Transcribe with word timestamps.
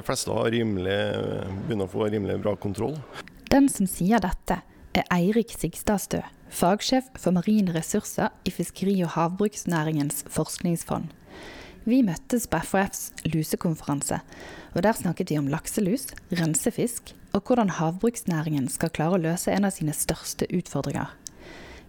de 0.00 0.06
fleste 0.06 0.32
har 0.32 0.50
rimelig, 0.54 0.98
begynner 1.66 1.86
å 1.86 1.92
få 1.92 2.08
rimelig 2.08 2.40
bra 2.42 2.56
kontroll. 2.56 2.96
Den 3.50 3.68
som 3.68 3.88
sier 3.90 4.22
dette, 4.22 4.60
er 4.96 5.06
Eirik 5.14 5.52
Sigstadstø, 5.54 6.22
fagsjef 6.50 7.12
for 7.20 7.34
marine 7.36 7.74
ressurser 7.76 8.32
i 8.48 8.50
Fiskeri- 8.54 9.02
og 9.04 9.12
havbruksnæringens 9.14 10.24
forskningsfond. 10.32 11.12
Vi 11.88 12.02
møttes 12.04 12.48
på 12.50 12.58
FHFs 12.60 13.24
lusekonferanse, 13.30 14.20
og 14.74 14.82
der 14.84 14.98
snakket 14.98 15.30
de 15.30 15.38
om 15.40 15.48
lakselus, 15.52 16.10
rensefisk 16.34 17.14
og 17.32 17.46
hvordan 17.46 17.72
havbruksnæringen 17.78 18.68
skal 18.68 18.92
klare 18.92 19.16
å 19.16 19.22
løse 19.22 19.54
en 19.54 19.68
av 19.68 19.74
sine 19.76 19.94
største 19.96 20.48
utfordringer. 20.50 21.14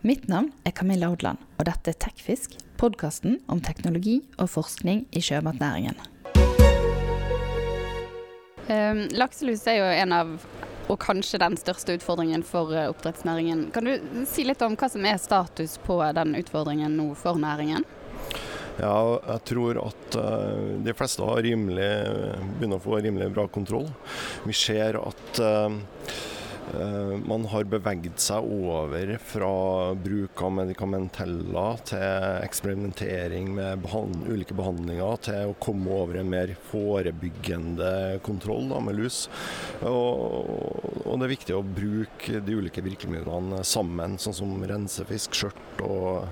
Mitt 0.06 0.30
navn 0.32 0.50
er 0.66 0.74
Camilla 0.78 1.12
Odland, 1.14 1.42
og 1.60 1.68
dette 1.70 1.94
er 1.94 2.00
Tekfisk, 2.02 2.56
podkasten 2.82 3.42
om 3.52 3.62
teknologi 3.62 4.22
og 4.38 4.50
forskning 4.50 5.06
i 5.14 5.22
sjømatnæringen. 5.22 5.98
Um, 8.72 9.02
lakselus 9.20 9.66
er 9.68 9.82
jo 9.82 9.88
en 9.92 10.14
av, 10.16 10.30
og 10.88 11.00
kanskje 11.04 11.42
den 11.42 11.58
største 11.60 11.98
utfordringen 11.98 12.44
for 12.48 12.72
uh, 12.72 12.88
oppdrettsnæringen. 12.94 13.66
Kan 13.76 13.90
du 13.90 14.24
si 14.30 14.46
litt 14.48 14.64
om 14.64 14.78
hva 14.80 14.88
som 14.92 15.08
er 15.08 15.20
status 15.20 15.76
på 15.84 16.00
den 16.16 16.38
utfordringen 16.40 16.96
nå 16.96 17.10
for 17.20 17.42
næringen? 17.42 17.84
Ja, 18.80 18.96
jeg 19.28 19.44
tror 19.52 19.82
at 19.84 20.16
uh, 20.16 20.78
de 20.86 20.96
fleste 20.96 21.28
har 21.28 21.44
rimelig, 21.44 21.92
begynner 22.58 22.80
å 22.80 22.86
få 22.86 23.02
rimelig 23.04 23.34
bra 23.36 23.50
kontroll. 23.52 23.90
Vi 24.48 24.56
ser 24.56 25.02
at 25.02 25.44
uh, 25.44 25.82
Eh, 25.82 26.31
man 27.28 27.46
har 27.52 27.68
beveget 27.70 28.22
seg 28.22 28.46
over 28.46 29.14
fra 29.24 29.52
bruk 29.98 30.42
av 30.46 30.54
medikamenteller 30.56 31.82
til 31.90 32.38
eksperimentering 32.46 33.50
med 33.58 33.84
behand 33.86 34.26
ulike 34.28 34.56
behandlinger, 34.58 35.20
til 35.28 35.52
å 35.52 35.58
komme 35.64 35.92
over 35.92 36.20
en 36.22 36.32
mer 36.32 36.54
forebyggende 36.70 38.20
kontroll 38.26 38.70
da, 38.72 38.82
med 38.84 39.00
lus. 39.00 39.24
Og, 39.82 41.04
og, 41.06 41.14
det 41.18 41.28
er 41.28 41.34
viktig 41.36 41.58
å 41.58 41.66
bruke 41.66 42.44
de 42.46 42.58
ulike 42.58 42.84
virkemidlene 42.86 43.64
sammen, 43.68 44.18
sånn 44.22 44.38
som 44.38 44.56
rensefisk, 44.68 45.36
skjørt 45.38 45.84
og 45.86 46.24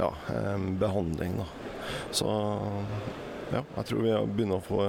ja, 0.00 0.10
eh, 0.32 0.70
behandling. 0.80 1.38
Da. 1.42 1.48
Så 2.14 2.30
ja, 3.52 3.60
jeg 3.60 3.86
tror 3.88 4.04
vi 4.04 4.14
begynner 4.34 4.60
å 4.60 4.64
få 4.64 4.88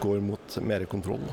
går 0.00 0.20
mot 0.24 0.58
mer 0.62 0.84
kontroll. 0.90 1.24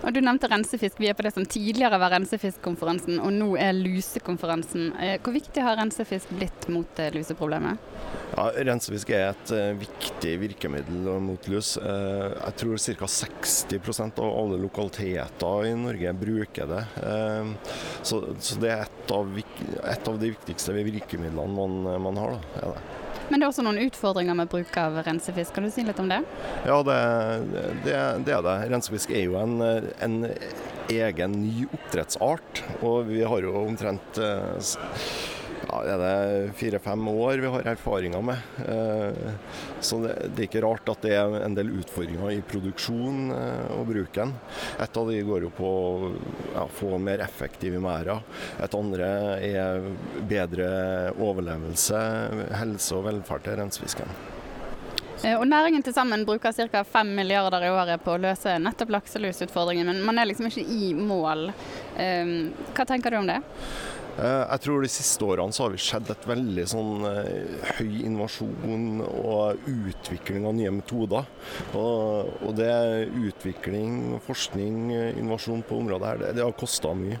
Og 0.00 0.14
Du 0.14 0.20
nevnte 0.22 0.48
rensefisk. 0.48 1.00
Vi 1.00 1.10
er 1.10 1.16
på 1.16 1.24
det 1.26 1.32
som 1.34 1.44
tidligere 1.44 1.98
var 2.00 2.14
rensefiskkonferansen, 2.14 3.18
og 3.20 3.32
nå 3.36 3.50
er 3.60 3.76
lusekonferansen. 3.76 4.92
Eh, 5.00 5.16
hvor 5.20 5.34
viktig 5.34 5.64
har 5.64 5.78
rensefisk 5.80 6.32
blitt 6.36 6.68
mot 6.72 7.02
eh, 7.02 7.12
luseproblemet? 7.14 7.88
Ja, 8.30 8.46
Rensefisk 8.70 9.10
er 9.12 9.32
et 9.32 9.52
uh, 9.52 9.72
viktig 9.76 10.36
virkemiddel 10.40 11.08
mot 11.22 11.48
lus. 11.50 11.74
Jeg 11.80 12.56
tror 12.60 12.78
ca. 12.78 13.08
60% 13.10 14.22
av 14.22 14.36
alle 14.38 14.60
lokaliteter 14.62 15.66
i 15.66 15.74
Norge 15.78 16.14
bruker 16.20 16.70
det. 16.70 16.80
Så, 18.06 18.22
det 18.62 18.70
er 18.70 18.86
et 18.86 19.12
av, 19.12 20.20
de 20.22 20.30
viktigste 20.30 20.74
virkemidlene 20.78 21.98
man, 21.98 22.22
har. 22.22 22.38
Da, 22.38 22.62
er 22.62 22.76
det. 22.78 23.09
Men 23.30 23.38
det 23.38 23.46
er 23.46 23.52
også 23.52 23.62
noen 23.62 23.78
utfordringer 23.86 24.34
med 24.34 24.50
bruk 24.50 24.74
av 24.80 24.98
rensefisk. 25.06 25.54
Kan 25.54 25.66
du 25.66 25.70
si 25.70 25.84
litt 25.86 26.00
om 26.02 26.10
det? 26.10 26.18
Ja, 26.66 26.80
det, 26.86 26.98
det, 27.86 27.96
det 28.26 28.34
er 28.34 28.42
det. 28.46 28.56
Rensefisk 28.72 29.14
er 29.14 29.28
jo 29.28 29.36
en, 29.38 29.60
en 30.02 30.16
egen 30.90 31.36
ny 31.38 31.68
oppdrettsart. 31.70 32.64
Og 32.82 33.06
vi 33.10 33.22
har 33.22 33.46
jo 33.46 33.54
omtrent 33.62 34.18
eh, 34.18 34.72
er 35.88 36.00
det 36.00 36.54
fire-fem 36.58 37.08
år 37.12 37.42
vi 37.42 37.52
har 37.54 37.68
erfaringer 37.72 38.24
med. 38.24 38.48
Eh, 38.66 39.30
så 39.80 40.00
det, 40.04 40.16
det, 40.30 40.44
er 40.44 40.48
ikke 40.48 40.64
rart 40.64 40.90
at 40.92 41.04
det 41.06 41.14
er 41.18 41.36
en 41.44 41.56
del 41.56 41.72
utfordringer 41.80 42.34
i 42.34 42.42
produksjon 42.46 43.30
eh, 43.36 43.70
og 43.76 43.86
bruken. 43.92 44.34
Et 44.80 45.00
av 45.02 45.12
de 45.12 45.22
går 45.28 45.46
jo 45.48 45.52
på 45.56 45.70
å 46.60 46.66
få 46.76 46.98
mer 47.02 47.24
effektive 47.24 47.80
merder. 47.82 48.24
Et 48.62 48.76
andre 48.76 49.12
er 49.46 49.88
bedre 50.30 50.68
overlevelse, 51.16 52.04
helse 52.60 52.98
og 52.98 53.08
velferd 53.08 53.46
til 53.46 53.58
rensefisken. 53.62 54.38
Eh, 55.24 55.36
og 55.36 55.46
Næringen 55.48 55.84
til 55.84 55.94
sammen 55.96 56.24
bruker 56.28 56.52
ca. 56.52 56.82
5 56.84 57.14
milliarder 57.16 57.66
i 57.66 57.70
året 57.74 58.02
på 58.04 58.16
å 58.16 58.20
løse 58.20 58.58
nettopp 58.58 58.96
lakselusutfordringen, 58.96 59.86
men 59.86 60.02
man 60.06 60.18
er 60.18 60.30
liksom 60.30 60.48
ikke 60.50 60.64
i 60.64 60.92
mål. 60.96 61.50
Hva 61.96 62.86
tenker 62.88 63.12
du 63.12 63.20
om 63.20 63.28
det? 63.28 63.42
Eh, 64.20 64.42
jeg 64.44 64.60
tror 64.64 64.82
De 64.82 64.90
siste 64.90 65.24
årene 65.24 65.54
så 65.54 65.64
har 65.64 65.72
vi 65.72 65.80
sett 65.80 66.10
et 66.12 66.26
veldig 66.28 66.64
sånn 66.68 67.06
eh, 67.08 67.68
høy 67.78 68.02
innovasjon 68.08 69.00
og 69.06 69.70
utvikling 69.70 70.46
av 70.48 70.56
nye 70.58 70.72
metoder. 70.74 71.28
Og, 71.78 72.32
og 72.44 72.54
det 72.58 72.72
utvikling, 73.30 74.18
forskning, 74.26 74.90
innovasjon 75.14 75.64
på 75.66 75.80
området 75.80 76.10
her, 76.10 76.22
det, 76.24 76.34
det 76.38 76.44
har 76.44 76.56
kosta 76.58 76.92
mye. 76.96 77.20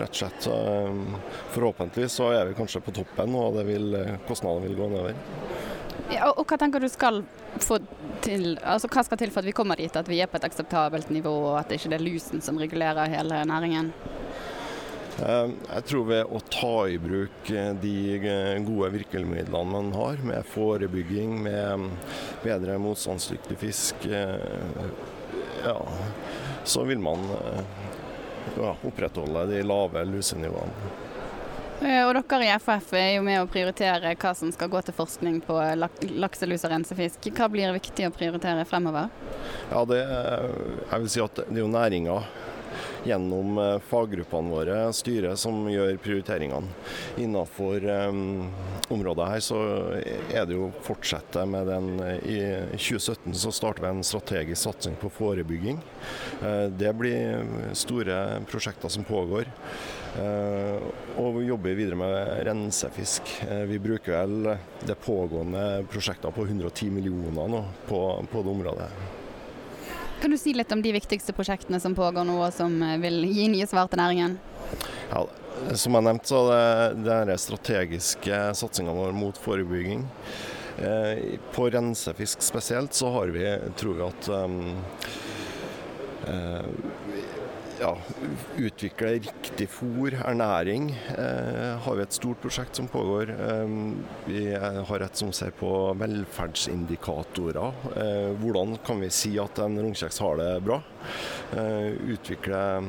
rett 0.00 0.08
og 0.08 0.20
slett. 0.22 0.50
Eh, 0.50 1.32
forhåpentligvis 1.54 2.18
så 2.22 2.32
er 2.34 2.50
vi 2.50 2.58
kanskje 2.58 2.82
på 2.86 2.96
toppen, 3.02 3.36
og 3.38 3.60
vil, 3.68 3.94
kostnadene 4.28 4.66
vil 4.66 4.78
gå 4.80 4.90
nedover. 4.90 5.59
Ja, 6.10 6.30
og 6.32 6.46
Hva 6.48 6.58
tenker 6.60 6.82
du 6.82 6.88
skal 6.90 7.22
til, 8.24 8.56
altså 8.62 8.88
hva 8.90 9.04
skal 9.06 9.20
til 9.20 9.32
for 9.32 9.42
at 9.42 9.48
vi 9.48 9.54
kommer 9.56 9.80
dit 9.80 9.96
at 9.96 10.08
vi 10.08 10.20
er 10.22 10.30
på 10.30 10.38
et 10.40 10.46
akseptabelt 10.48 11.10
nivå, 11.12 11.32
og 11.50 11.60
at 11.60 11.70
det 11.70 11.80
ikke 11.80 11.94
er 11.96 12.04
lusen 12.04 12.42
som 12.44 12.58
regulerer 12.60 13.10
hele 13.12 13.44
næringen? 13.48 13.92
Eh, 15.20 15.50
jeg 15.74 15.84
tror 15.90 16.06
ved 16.08 16.32
å 16.32 16.40
ta 16.48 16.74
i 16.88 16.96
bruk 17.00 17.50
eh, 17.52 17.72
de 17.82 17.94
eh, 18.16 18.60
gode 18.64 18.88
virkemidlene 18.94 19.72
man 19.74 19.92
har, 19.92 20.22
med 20.24 20.48
forebygging, 20.48 21.34
med 21.44 21.84
mm, 21.84 21.90
bedre 22.44 22.78
motstandsdyktig 22.80 23.58
fisk, 23.60 24.08
ja, 25.60 25.76
så 26.64 26.84
vil 26.88 27.02
man 27.04 27.20
ja, 28.56 28.72
opprettholde 28.72 29.44
de 29.50 29.60
lave 29.66 30.04
lusenivåene. 30.08 31.09
Og 31.80 32.12
dere 32.12 32.44
i 32.44 32.50
FF 32.60 32.90
er 32.98 33.06
jo 33.14 33.22
med 33.24 33.40
å 33.40 33.48
prioritere 33.48 34.12
hva 34.20 34.34
som 34.36 34.50
skal 34.52 34.68
gå 34.68 34.82
til 34.84 34.94
forskning 34.96 35.38
på 35.46 35.56
lakselus 36.20 36.66
og 36.68 36.74
rensefisk. 36.74 37.30
Hva 37.32 37.48
blir 37.48 37.72
viktig 37.72 38.04
å 38.08 38.12
prioritere 38.12 38.66
fremover? 38.68 39.08
Ja, 39.70 39.86
det, 39.88 40.02
jeg 40.04 41.06
vil 41.06 41.12
si 41.14 41.24
at 41.24 41.40
det 41.40 41.56
er 41.56 41.62
jo 41.62 41.72
næringa 41.72 42.18
gjennom 43.04 43.58
eh, 43.58 43.76
faggruppene 43.90 44.52
våre, 44.52 44.78
styret, 44.96 45.38
som 45.40 45.62
gjør 45.70 45.96
prioriteringene. 46.02 46.72
Innenfor 47.20 47.84
um, 48.10 48.48
området 48.92 49.28
her 49.30 49.44
så 49.44 49.60
er 50.32 50.48
det 50.48 50.56
jo 50.56 50.68
å 50.68 50.82
fortsette 50.84 51.44
med 51.48 51.68
den 51.70 51.88
I 52.00 52.40
2017 52.74 53.36
så 53.38 53.52
starter 53.54 53.84
vi 53.84 53.90
en 53.92 54.04
strategisk 54.06 54.62
satsing 54.62 54.96
på 55.00 55.10
forebygging. 55.14 55.78
Det 56.78 56.90
blir 56.98 57.44
store 57.78 58.40
prosjekter 58.50 58.92
som 58.92 59.06
pågår. 59.06 59.50
Og 61.20 61.38
vi 61.38 61.46
jobber 61.46 61.78
videre 61.78 62.00
med 62.00 62.32
rensefisk. 62.48 63.30
Vi 63.70 63.78
bruker 63.82 64.18
vel 64.18 64.52
det 64.86 64.98
pågående 65.04 65.84
prosjekter 65.92 66.34
på 66.34 66.48
110 66.48 66.90
millioner 66.98 67.54
nå 67.54 67.64
på, 67.86 68.02
på 68.32 68.44
det 68.44 68.54
området. 68.56 68.92
Kan 70.20 70.30
du 70.30 70.38
si 70.38 70.52
litt 70.52 70.72
om 70.72 70.82
de 70.84 70.92
viktigste 70.92 71.32
prosjektene 71.32 71.80
som 71.80 71.94
pågår 71.96 72.26
nå, 72.28 72.36
og 72.44 72.52
som 72.52 72.74
eh, 72.84 72.98
vil 73.00 73.24
gi 73.24 73.48
nye 73.48 73.66
svar 73.68 73.88
til 73.88 74.02
næringen? 74.02 74.36
Ja, 75.08 75.24
som 75.80 75.96
jeg 75.96 76.06
nevnte, 76.06 76.28
så 76.28 76.42
det, 76.50 77.04
det 77.06 77.16
er 77.16 77.40
strategiske 77.40 78.40
satsinga 78.60 78.92
vår 78.96 79.16
mot 79.16 79.40
forebygging. 79.40 80.04
Eh, 80.80 81.38
på 81.54 81.70
rensefisk 81.72 82.44
spesielt 82.44 82.94
så 82.94 83.10
har 83.16 83.32
vi, 83.32 83.46
tror 83.80 83.96
vi 83.96 84.04
at 84.06 84.28
um, 84.28 84.76
eh, 86.28 86.68
ja, 87.80 87.96
utvikle 88.60 89.14
riktig 89.18 89.68
fôr, 89.72 90.14
ernæring, 90.20 90.90
eh, 91.16 91.78
har 91.80 91.96
vi 91.96 92.02
et 92.02 92.12
stort 92.12 92.40
prosjekt 92.42 92.76
som 92.76 92.88
pågår. 92.88 93.30
Eh, 93.30 93.66
vi 94.26 94.54
har 94.54 95.00
et 95.00 95.16
som 95.16 95.32
ser 95.32 95.50
på 95.50 95.70
velferdsindikatorer. 95.96 97.72
Eh, 97.96 98.36
hvordan 98.36 98.78
kan 98.84 99.00
vi 99.00 99.10
si 99.10 99.38
at 99.38 99.58
en 99.58 99.78
rognkjeks 99.78 100.18
har 100.18 100.36
det 100.36 100.62
bra? 100.64 100.82
Eh, 101.56 101.96
utvikle 102.14 102.84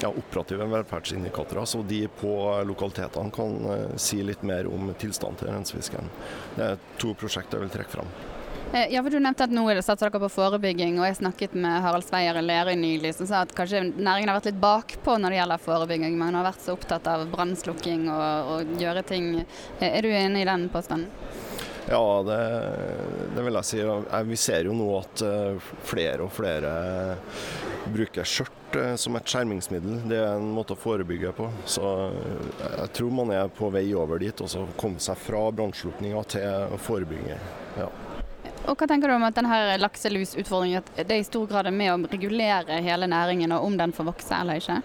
ja, 0.00 0.08
operative 0.08 0.64
velferdsindikatorer, 0.64 1.64
så 1.64 1.86
de 1.86 2.06
på 2.08 2.64
lokalitetene 2.64 3.30
kan 3.30 3.64
eh, 3.70 3.96
si 3.96 4.22
litt 4.22 4.42
mer 4.42 4.66
om 4.66 4.94
tilstanden 4.94 5.38
til 5.38 5.52
rensefisken. 5.52 6.10
Det 6.56 6.64
er 6.64 6.84
to 6.98 7.14
prosjekter 7.14 7.58
jeg 7.58 7.68
vil 7.68 7.76
trekke 7.78 7.98
fram. 7.98 8.39
Eh, 8.72 8.92
ja, 8.94 9.02
for 9.02 9.10
Du 9.10 9.18
nevnte 9.18 9.44
at 9.48 9.50
nå 9.50 9.64
satser 9.82 10.06
dere 10.06 10.20
på 10.22 10.28
forebygging, 10.30 11.00
og 11.00 11.08
jeg 11.08 11.16
snakket 11.18 11.56
med 11.58 11.82
Harald 11.82 12.06
Sveier 12.06 12.36
i 12.38 12.42
Lerøy 12.44 12.76
nylig, 12.78 13.16
som 13.16 13.26
sa 13.26 13.40
at 13.42 13.54
kanskje 13.56 13.82
næringen 13.88 14.30
har 14.30 14.36
vært 14.38 14.52
litt 14.52 14.60
bakpå 14.62 15.16
når 15.18 15.34
det 15.34 15.40
gjelder 15.40 15.64
forebygging. 15.64 16.18
Man 16.18 16.38
har 16.38 16.46
vært 16.46 16.62
så 16.62 16.76
opptatt 16.76 17.08
av 17.10 17.24
brannslukking 17.32 18.04
og, 18.12 18.52
og, 18.52 18.70
gjøre 18.78 19.02
ting. 19.08 19.32
Eh, 19.80 19.88
er 19.88 20.06
du 20.06 20.12
enig 20.14 20.44
i 20.44 20.46
den 20.46 20.68
påstanden? 20.70 21.10
Ja, 21.90 22.04
det, 22.22 22.38
det, 23.34 23.42
vil 23.42 23.58
jeg 23.58 23.66
si. 23.66 23.80
Vi 24.28 24.38
ser 24.38 24.68
jo 24.70 24.76
nå 24.78 24.86
at 25.00 25.24
eh, 25.26 25.72
flere 25.90 26.28
og 26.28 26.30
flere 26.36 26.70
bruker 27.90 28.28
skjørt 28.28 28.78
som 29.02 29.18
et 29.18 29.26
skjermingsmiddel. 29.26 30.04
Det 30.06 30.20
er 30.20 30.36
en 30.36 30.52
måte 30.54 30.76
å 30.76 30.78
forebygge 30.78 31.32
på. 31.34 31.48
Så 31.66 31.82
jeg 32.62 32.86
tror 32.94 33.10
man 33.18 33.34
er 33.34 33.50
på 33.50 33.72
vei 33.74 33.88
over 33.98 34.22
dit. 34.22 34.44
Og 34.46 34.52
så 34.54 34.62
komme 34.78 35.02
seg 35.02 35.18
fra 35.18 35.42
brannslukkinga 35.50 36.22
til 36.36 36.78
forebygging. 36.86 37.34
Ja. 37.80 37.90
Og 38.70 38.78
Hva 38.78 38.86
tenker 38.86 39.10
du 39.10 39.16
om 39.16 39.24
at 39.26 39.34
denne 39.34 39.78
lakselusutfordringen 39.82 40.84
at 40.84 41.08
det 41.08 41.16
i 41.18 41.24
stor 41.26 41.48
grad 41.50 41.66
er 41.66 41.74
med 41.74 41.90
å 41.90 42.10
regulere 42.12 42.76
hele 42.84 43.08
næringen, 43.10 43.50
og 43.56 43.64
om 43.66 43.78
den 43.80 43.90
får 43.96 44.06
vokse 44.06 44.36
eller 44.36 44.60
ikke? 44.60 44.76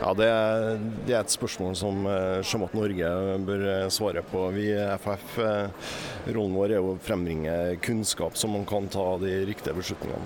Ja, 0.00 0.12
det 0.16 0.28
er, 0.32 0.78
det 1.04 1.12
er 1.12 1.20
et 1.20 1.34
spørsmål 1.34 1.76
som 1.76 2.08
eh, 2.08 2.38
Sjømat 2.46 2.72
Norge 2.78 3.10
bør 3.44 3.64
eh, 3.74 3.88
svare 3.92 4.22
på. 4.24 4.46
Vi 4.56 4.70
i 4.72 4.80
FF, 5.02 5.36
eh, 5.44 5.92
rollen 6.32 6.56
vår 6.56 6.78
er 6.78 6.88
å 6.88 6.96
frembringe 7.04 7.76
kunnskap 7.84 8.38
så 8.38 8.48
man 8.48 8.64
kan 8.68 8.88
ta 8.88 9.04
de 9.20 9.42
riktige 9.50 9.76
beslutningene. 9.76 10.24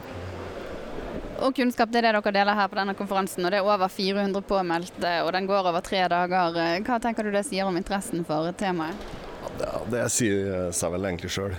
Og 1.43 1.57
kunnskap 1.59 1.91
det 1.91 2.05
er 2.05 2.13
det 2.13 2.21
dere 2.21 2.35
deler 2.37 2.55
her 2.55 2.71
på 2.71 2.79
denne 2.79 2.95
konferansen. 2.95 3.43
og 3.43 3.51
Det 3.51 3.59
er 3.59 3.67
over 3.67 3.91
400 3.91 4.47
påmeldte, 4.47 5.17
og 5.27 5.33
den 5.35 5.49
går 5.51 5.73
over 5.73 5.83
tre 5.83 6.05
dager. 6.13 6.61
Hva 6.87 7.03
tenker 7.03 7.27
du 7.27 7.35
det 7.35 7.43
sier 7.49 7.67
om 7.67 7.81
interessen 7.81 8.23
for 8.29 8.55
temaet? 8.55 9.09
Ja, 9.43 9.57
det, 9.59 9.73
det 9.97 10.05
sier 10.15 10.71
seg 10.71 10.95
vel 10.95 11.11
egentlig 11.11 11.33
sjøl. 11.35 11.59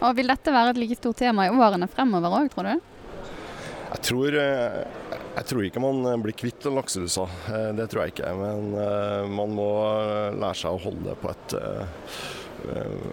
Og 0.00 0.16
Vil 0.18 0.32
dette 0.32 0.54
være 0.54 0.74
et 0.74 0.80
like 0.82 0.98
stort 0.98 1.20
tema 1.22 1.46
i 1.46 1.52
årene 1.54 1.88
fremover 1.90 2.40
òg, 2.42 2.52
tror 2.52 2.70
du? 2.70 2.92
Jeg 3.86 4.02
tror, 4.02 4.34
jeg 4.34 5.44
tror, 5.48 5.62
ikke 5.64 5.80
man 5.80 6.22
blir 6.24 6.34
kvitt 6.36 6.66
lakselusa, 6.68 7.24
det 7.78 7.86
tror 7.88 8.02
jeg 8.02 8.16
ikke. 8.16 8.32
Men 8.36 9.30
man 9.32 9.54
må 9.56 9.68
lære 10.36 10.58
seg 10.58 10.74
å 10.74 10.82
holde 10.82 11.06
det 11.06 11.14
på 11.22 11.30
et 11.30 11.54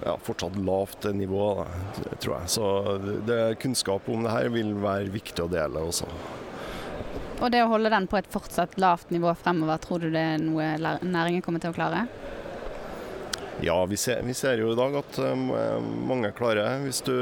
ja, 0.04 0.16
fortsatt 0.26 0.58
lavt 0.66 1.08
nivå, 1.14 1.48
tror 2.20 2.36
jeg. 2.40 2.50
Så 2.56 2.66
det, 3.28 3.40
kunnskap 3.62 4.10
om 4.10 4.26
det 4.26 4.34
her 4.34 4.50
vil 4.54 4.74
være 4.82 5.14
viktig 5.14 5.46
å 5.46 5.52
dele 5.52 5.86
også. 5.92 6.10
Og 7.40 7.50
det 7.52 7.64
å 7.64 7.70
holde 7.72 7.92
den 7.94 8.10
på 8.10 8.18
et 8.20 8.30
fortsatt 8.32 8.78
lavt 8.82 9.14
nivå 9.14 9.34
fremover, 9.36 9.82
tror 9.84 10.04
du 10.04 10.10
det 10.14 10.26
er 10.36 10.42
noe 10.42 10.74
næringen 10.80 11.44
kommer 11.46 11.64
til 11.64 11.74
å 11.74 11.78
klare? 11.78 12.06
Ja, 13.64 13.78
vi 13.88 13.98
ser, 13.98 14.22
vi 14.28 14.34
ser, 14.36 14.60
jo 14.60 14.74
i 14.74 14.76
dag 14.76 14.96
at 15.00 15.18
mange 16.04 16.34
klarer 16.36 16.82
Hvis 16.84 17.00
du, 17.08 17.14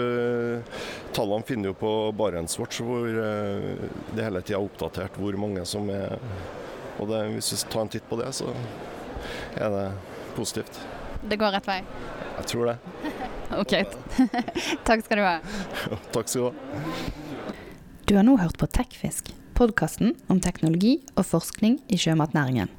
Tallene 1.14 1.46
finner 1.46 1.70
jo 1.70 1.76
på 1.78 1.92
Barentswatch 2.18 2.82
hvor 2.82 3.06
det 3.12 4.26
hele 4.26 4.42
tida 4.42 4.58
er 4.58 4.66
oppdatert 4.66 5.20
hvor 5.22 5.38
mange 5.38 5.62
som 5.70 5.86
er 5.94 6.18
Og 6.98 7.12
det, 7.12 7.22
hvis 7.36 7.52
vi 7.54 7.60
tar 7.68 7.86
en 7.86 7.94
titt 7.94 8.10
på 8.10 8.18
det, 8.18 8.32
så 8.34 8.50
er 9.54 9.70
det 9.70 9.86
positivt. 10.36 10.80
Det 11.22 11.38
går 11.38 11.54
rett 11.56 11.68
vei? 11.68 11.80
Jeg 12.38 12.48
tror 12.52 12.72
det. 12.72 12.78
OK. 13.62 13.74
Takk 14.88 15.06
skal 15.06 15.22
du 15.22 15.26
ha. 15.26 15.36
Takk 16.14 16.32
skal 16.32 16.42
du 16.42 16.46
ha. 16.48 17.10
Du 18.08 18.16
har 18.18 18.26
nå 18.28 18.36
hørt 18.42 18.58
på 18.60 18.68
Tekfisk, 18.68 19.30
podkasten 19.62 20.16
om 20.32 20.40
teknologi 20.42 20.96
og 21.14 21.28
forskning 21.30 21.76
i 21.94 22.00
sjømatnæringen. 22.02 22.70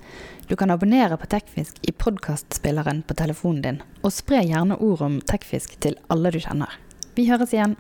Du 0.51 0.57
kan 0.59 0.73
abonnere 0.75 1.15
på 1.21 1.29
Tekfisk 1.31 1.79
i 1.87 1.95
podkastspilleren 1.95 3.05
på 3.07 3.15
telefonen 3.15 3.63
din, 3.63 3.79
og 4.03 4.11
spre 4.11 4.41
gjerne 4.43 4.81
ord 4.83 5.05
om 5.07 5.21
Tekfisk 5.31 5.77
til 5.85 5.95
alle 6.11 6.33
du 6.35 6.41
kjenner. 6.43 6.75
Vi 7.15 7.29
høres 7.31 7.55
igjen. 7.55 7.77